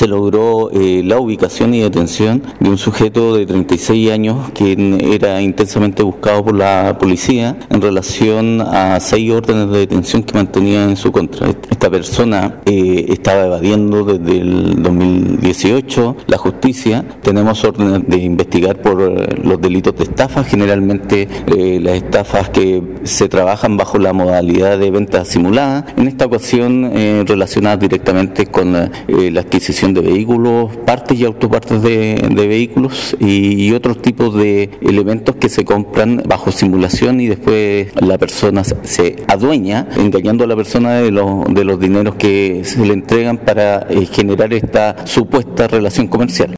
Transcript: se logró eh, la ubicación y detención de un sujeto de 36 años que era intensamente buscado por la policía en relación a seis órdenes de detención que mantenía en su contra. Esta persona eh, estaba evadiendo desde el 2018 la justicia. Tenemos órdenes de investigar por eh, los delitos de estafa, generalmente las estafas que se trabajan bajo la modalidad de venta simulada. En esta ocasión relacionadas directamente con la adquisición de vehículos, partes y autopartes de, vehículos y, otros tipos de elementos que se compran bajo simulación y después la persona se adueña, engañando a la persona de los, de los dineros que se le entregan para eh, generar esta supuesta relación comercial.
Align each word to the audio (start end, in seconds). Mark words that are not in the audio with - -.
se 0.00 0.08
logró 0.08 0.70
eh, 0.70 1.02
la 1.04 1.18
ubicación 1.18 1.74
y 1.74 1.80
detención 1.82 2.42
de 2.58 2.70
un 2.70 2.78
sujeto 2.78 3.36
de 3.36 3.44
36 3.44 4.10
años 4.10 4.50
que 4.52 4.72
era 5.12 5.42
intensamente 5.42 6.02
buscado 6.02 6.42
por 6.42 6.54
la 6.54 6.96
policía 6.98 7.58
en 7.68 7.82
relación 7.82 8.62
a 8.62 8.98
seis 8.98 9.30
órdenes 9.30 9.68
de 9.68 9.80
detención 9.80 10.22
que 10.22 10.32
mantenía 10.32 10.84
en 10.84 10.96
su 10.96 11.12
contra. 11.12 11.50
Esta 11.50 11.90
persona 11.90 12.62
eh, 12.64 13.08
estaba 13.10 13.44
evadiendo 13.44 14.02
desde 14.04 14.40
el 14.40 14.82
2018 14.82 16.16
la 16.28 16.38
justicia. 16.38 17.04
Tenemos 17.20 17.62
órdenes 17.62 18.08
de 18.08 18.22
investigar 18.22 18.80
por 18.80 19.02
eh, 19.02 19.36
los 19.44 19.60
delitos 19.60 19.94
de 19.96 20.04
estafa, 20.04 20.44
generalmente 20.44 21.28
las 21.46 21.96
estafas 21.96 22.48
que 22.48 22.82
se 23.02 23.28
trabajan 23.28 23.76
bajo 23.76 23.98
la 23.98 24.14
modalidad 24.14 24.78
de 24.78 24.90
venta 24.90 25.26
simulada. 25.26 25.84
En 25.98 26.08
esta 26.08 26.24
ocasión 26.24 26.90
relacionadas 27.26 27.80
directamente 27.80 28.46
con 28.46 28.72
la 28.72 29.40
adquisición 29.40 29.89
de 29.94 30.00
vehículos, 30.00 30.76
partes 30.84 31.18
y 31.18 31.24
autopartes 31.24 31.82
de, 31.82 32.28
vehículos 32.34 33.16
y, 33.20 33.70
otros 33.72 34.02
tipos 34.02 34.34
de 34.34 34.70
elementos 34.82 35.36
que 35.36 35.48
se 35.48 35.64
compran 35.64 36.22
bajo 36.26 36.50
simulación 36.50 37.20
y 37.20 37.28
después 37.28 37.88
la 38.00 38.18
persona 38.18 38.64
se 38.64 39.16
adueña, 39.28 39.86
engañando 39.96 40.44
a 40.44 40.46
la 40.46 40.56
persona 40.56 40.94
de 40.94 41.10
los, 41.10 41.46
de 41.54 41.64
los 41.64 41.78
dineros 41.78 42.16
que 42.16 42.62
se 42.64 42.84
le 42.84 42.94
entregan 42.94 43.38
para 43.38 43.86
eh, 43.88 44.06
generar 44.06 44.52
esta 44.52 45.06
supuesta 45.06 45.68
relación 45.68 46.08
comercial. 46.08 46.48